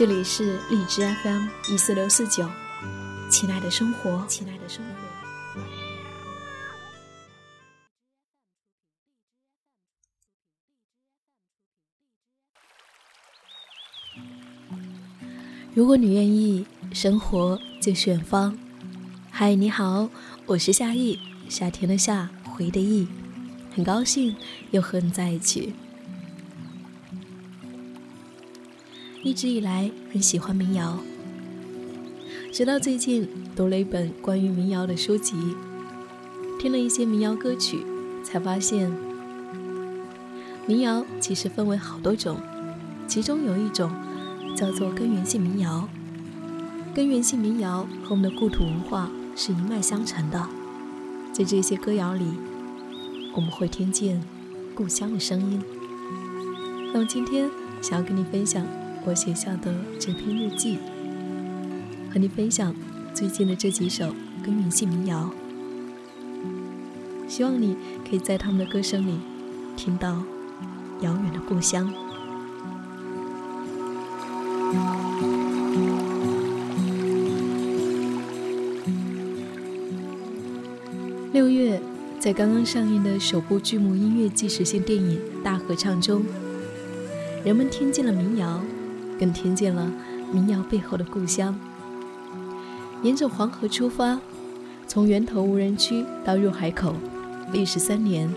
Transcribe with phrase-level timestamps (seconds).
[0.00, 2.48] 这里是荔枝 FM 一四六四九，
[3.30, 5.60] 亲爱的生活，亲爱的生活。
[15.74, 16.64] 如果你愿意，
[16.94, 18.58] 生活就是远方。
[19.30, 20.08] 嗨，你好，
[20.46, 21.18] 我是夏意，
[21.50, 23.06] 夏天的夏，回的意，
[23.76, 24.34] 很高兴
[24.70, 25.74] 又和你在一起。
[29.22, 30.98] 一直以来很喜欢民谣，
[32.50, 35.36] 直到最近读了一本关于民谣的书籍，
[36.58, 37.84] 听了一些民谣歌曲，
[38.24, 38.90] 才发现
[40.66, 42.40] 民谣其实分为好多种，
[43.06, 43.92] 其中有一种
[44.56, 45.86] 叫做根源性民谣。
[46.94, 50.48] 根源性民谣和我们的故土文化是一脉相承的，
[51.30, 52.24] 在这些歌谣里，
[53.34, 54.22] 我们会听见
[54.74, 55.62] 故乡的声音。
[56.94, 57.50] 那么今天
[57.82, 58.79] 想要跟你分享。
[59.06, 60.78] 我写下的这篇日记，
[62.12, 62.74] 和你分享
[63.14, 65.30] 最近的这几首根源性民谣，
[67.26, 67.76] 希望你
[68.08, 69.18] 可以在他们的歌声里
[69.74, 70.22] 听到
[71.00, 71.92] 遥远的故乡。
[81.32, 81.80] 六月，
[82.18, 86.22] 在刚刚上映的首部剧目音乐纪实性电影《大合唱》中，
[87.44, 88.60] 人们听见了民谣。
[89.20, 89.92] 更听见了
[90.32, 91.54] 民谣背后的故乡。
[93.02, 94.18] 沿着黄河出发，
[94.88, 96.94] 从源头无人区到入海口，
[97.52, 98.32] 历时三年，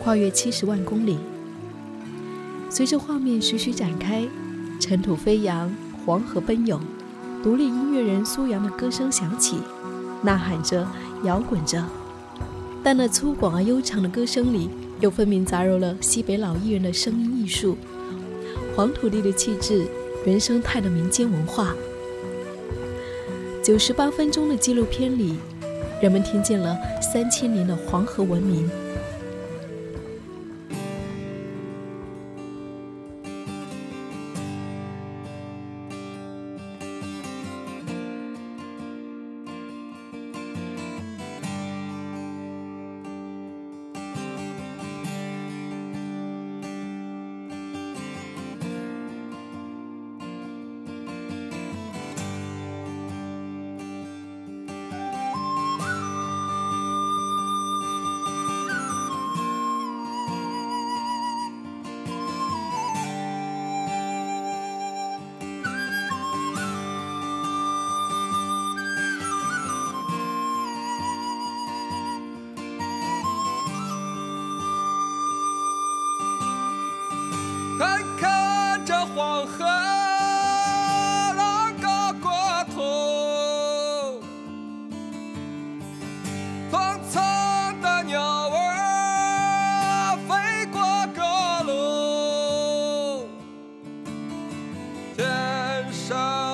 [0.00, 1.18] 跨越七十万公里。
[2.68, 4.26] 随着画面徐徐展开，
[4.80, 5.72] 尘土飞扬，
[6.04, 6.80] 黄河奔涌，
[7.42, 9.58] 独立音乐人苏阳的歌声响起，
[10.22, 10.86] 呐喊着，
[11.22, 11.84] 摇滚着。
[12.82, 14.68] 但那粗犷而悠长的歌声里，
[15.00, 17.76] 又分明杂糅了西北老艺人的声音艺术，
[18.74, 19.86] 黄土地的气质。
[20.28, 21.74] 原生态的民间文化。
[23.64, 25.38] 九十八分钟的纪录片里，
[26.02, 28.68] 人们听见了三千年的黄河文明。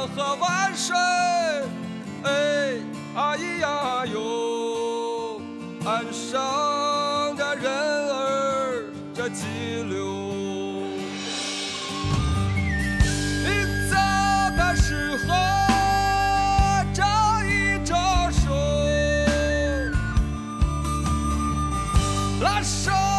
[0.07, 0.95] 喝万水
[2.25, 2.77] 哎
[3.15, 5.41] 啊咿呀哟，
[5.85, 9.45] 岸上的人儿这急
[9.89, 10.05] 流，
[13.45, 13.97] 你走
[14.57, 15.35] 的时候
[16.93, 17.05] 招
[17.45, 18.53] 一招手，
[22.43, 23.14] 拉手。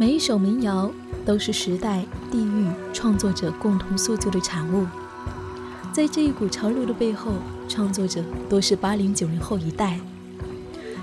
[0.00, 0.90] 每一首民谣
[1.26, 4.86] 都是时代、地域、创作者共同塑就的产物。
[5.92, 7.34] 在这一股潮流的背后，
[7.68, 10.00] 创作者多是八零九零后一代，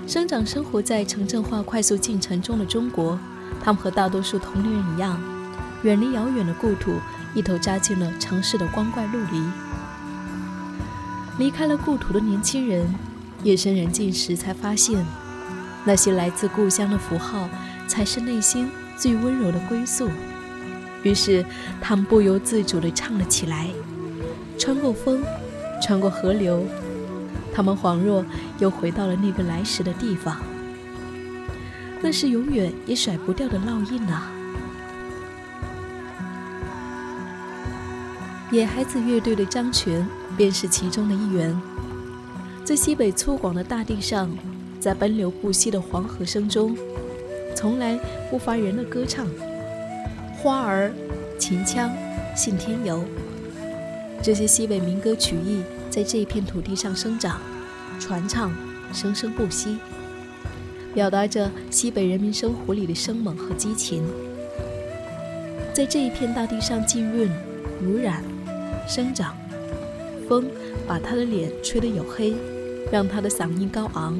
[0.04, 3.16] 生长生活在城镇化快速进程中的中国。
[3.62, 5.16] 他们和大多数同龄人一样，
[5.84, 6.94] 远离遥远的故土，
[7.36, 9.40] 一头扎进了城市的光怪陆离。
[11.38, 12.92] 离开了故土的年轻人，
[13.44, 15.06] 夜深人静时才发现，
[15.84, 17.48] 那些来自故乡的符号，
[17.86, 18.68] 才是内心。
[18.98, 20.10] 最温柔的归宿。
[21.04, 21.44] 于是，
[21.80, 23.68] 他们不由自主地唱了起来。
[24.58, 25.22] 穿过风，
[25.80, 26.64] 穿过河流，
[27.54, 28.24] 他们恍若
[28.58, 30.36] 又回到了那个来时的地方。
[32.02, 34.30] 那是永远也甩不掉的烙印啊！
[38.50, 40.06] 野孩子乐队的张全
[40.36, 41.56] 便是其中的一员。
[42.64, 44.30] 在西北粗犷的大地上，
[44.80, 46.76] 在奔流不息的黄河声中。
[47.58, 47.98] 从来
[48.30, 49.26] 不乏人的歌唱，
[50.36, 50.92] 花儿、
[51.40, 51.90] 秦腔、
[52.36, 53.02] 信天游，
[54.22, 57.40] 这些西北民歌曲艺在这一片土地上生长、
[57.98, 58.52] 传唱，
[58.92, 59.76] 生生不息，
[60.94, 64.04] 表达着西北人民生活里的生猛和激情。
[65.74, 67.28] 在这一片大地上浸润、
[67.82, 68.22] 濡染、
[68.86, 69.36] 生长，
[70.28, 70.48] 风
[70.86, 72.36] 把他的脸吹得黝黑，
[72.92, 74.16] 让他的嗓音高昂。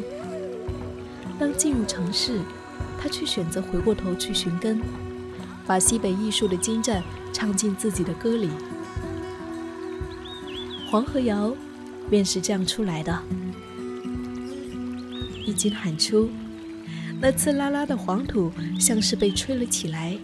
[1.38, 2.40] 当进入城市。
[3.00, 4.80] 他却选择回过头去寻根，
[5.66, 7.02] 把西北艺术的精湛
[7.32, 8.50] 唱进自己的歌里。
[10.90, 11.54] 黄河谣
[12.10, 13.18] 便是这样出来的。
[15.46, 16.28] 一经喊出，
[17.20, 20.18] 那刺啦啦的黄土像是被吹了起来，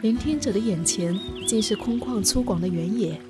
[0.00, 3.20] 聆听者的眼前竟是空旷粗犷的原野，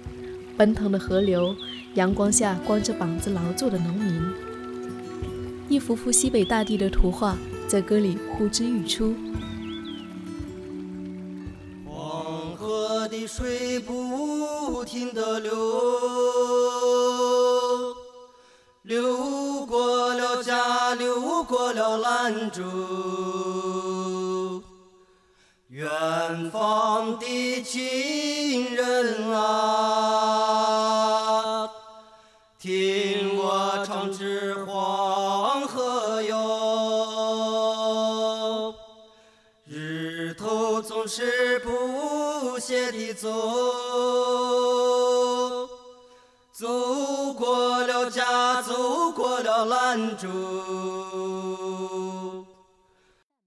[0.57, 1.55] 奔腾的河流，
[1.95, 4.23] 阳光下光着膀子劳作的农民，
[5.69, 7.37] 一幅幅西北大地的图画。
[7.67, 9.15] 在歌里呼之欲出。
[11.89, 15.53] 黄河的水不停地流，
[18.83, 22.63] 流过了家，流过了兰州，
[25.69, 30.34] 远方的亲人啊，
[41.07, 43.29] 是不懈地走，
[46.53, 50.29] 走过了家，走过了兰州，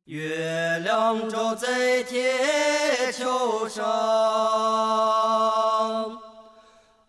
[0.05, 3.83] 月亮照在铁桥上，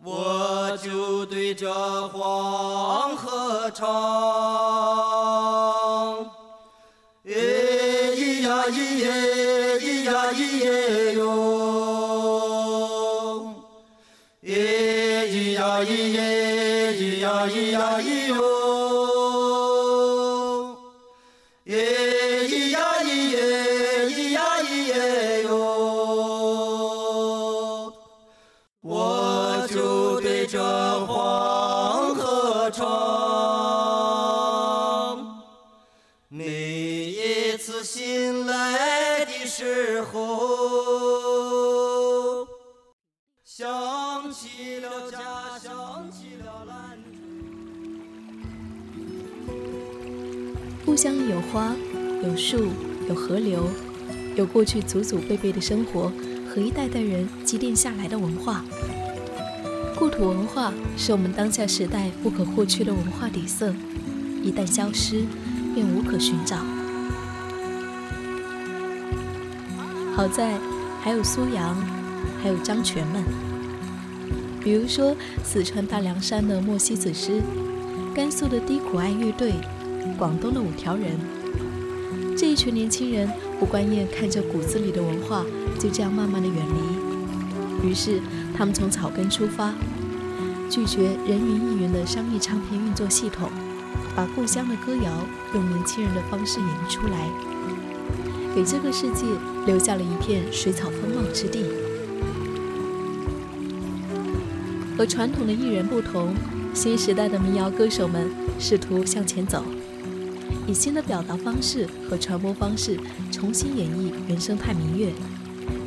[0.03, 3.87] 我就对着黄河唱，
[22.49, 25.53] 咿呀咿耶，咿呀咿耶哟，
[28.81, 30.59] 我就对着
[31.07, 32.87] 黄河唱，
[36.29, 36.45] 每
[37.11, 39.29] 一次醒来的。
[39.51, 40.19] 时候，
[43.43, 47.19] 想起了家，想起了兰州。
[50.87, 51.75] 故乡有花，
[52.21, 52.71] 有树，
[53.09, 53.69] 有河流，
[54.35, 56.11] 有过去祖祖辈辈的生活
[56.49, 58.65] 和一代代人积淀下来的文化。
[59.97, 63.73] 故土文化是我们当下时代不可或缺的文化底色，
[64.43, 65.25] 一旦消失，
[65.75, 66.57] 便无可寻找。
[70.17, 70.59] 好在
[71.01, 71.77] 还有苏阳，
[72.43, 73.23] 还有张全们。
[74.61, 77.41] 比如说四川大凉山的莫西子诗，
[78.13, 79.53] 甘肃的低苦爱乐队，
[80.19, 81.38] 广东的五条人。
[82.39, 83.29] 这一群年轻人
[83.59, 85.45] 不惯厌看着骨子里的文化
[85.77, 88.21] 就这样慢慢的远离，于是
[88.57, 89.75] 他们从草根出发，
[90.71, 93.51] 拒绝人云亦云的商业唱片运作系统，
[94.15, 95.11] 把故乡的歌谣
[95.53, 97.29] 用年轻人的方式演绎出来。
[98.55, 99.27] 给这个世界
[99.67, 101.65] 留下了一片水草丰茂之地。
[104.97, 106.37] 和传统的艺人不同，
[106.73, 108.31] 新时代的民谣歌手们
[108.61, 109.65] 试图向前走，
[110.69, 113.01] 以新的表达方式和传播方式
[113.33, 115.11] 重新演绎原生态民乐，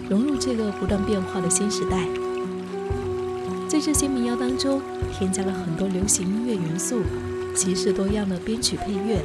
[0.10, 2.08] 融入这个不断变化的新时代。
[3.70, 4.82] 在这些民谣当中，
[5.14, 7.04] 添加了很多流行音乐元素，
[7.56, 9.22] 形式多样的编曲配乐。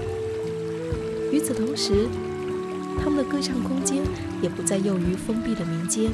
[1.32, 2.06] 与此同时，
[3.02, 4.02] 他们的歌唱空间
[4.42, 6.12] 也不再囿于封闭的民间，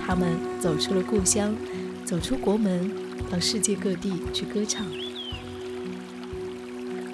[0.00, 1.54] 他们走出了故乡，
[2.06, 2.90] 走出国门，
[3.30, 4.86] 到世界各地去歌唱。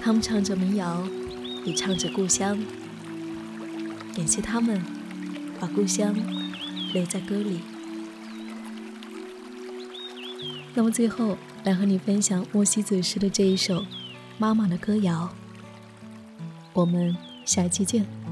[0.01, 1.03] 他们唱着民谣，
[1.65, 2.59] 你唱着故乡。
[4.15, 4.81] 感谢他们，
[5.59, 6.13] 把故乡
[6.93, 7.61] 留在歌里。
[10.73, 13.81] 那么最后，来和你分享莫西子诗的这一首
[14.37, 15.33] 《妈妈的歌谣》。
[16.73, 17.15] 我们
[17.45, 18.22] 下期见。